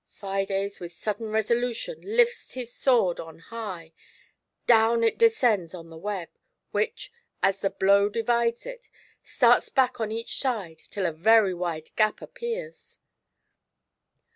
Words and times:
Fides 0.09 0.79
with 0.79 0.93
sudden 0.93 1.29
resolution 1.29 2.01
lifts 2.01 2.55
his 2.55 2.73
sword 2.73 3.19
on 3.19 3.37
high, 3.37 3.93
down 4.65 5.03
it 5.03 5.15
descends 5.19 5.75
on 5.75 5.91
the 5.91 5.97
web, 5.99 6.29
which, 6.71 7.11
as 7.43 7.59
the 7.59 7.69
blow 7.69 8.09
divides 8.09 8.65
it, 8.65 8.89
starts 9.21 9.69
back 9.69 9.99
on 9.99 10.11
each 10.11 10.39
side 10.39 10.79
till 10.89 11.05
a 11.05 11.11
very 11.13 11.53
wide 11.53 11.91
gap 11.95 12.19
appears. 12.19 12.97